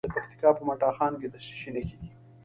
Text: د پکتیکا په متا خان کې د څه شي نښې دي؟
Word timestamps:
د 0.05 0.09
پکتیکا 0.15 0.49
په 0.57 0.63
متا 0.67 0.89
خان 0.97 1.13
کې 1.19 1.27
د 1.33 1.35
څه 1.45 1.51
شي 1.59 1.69
نښې 1.75 1.95
دي؟ 2.01 2.09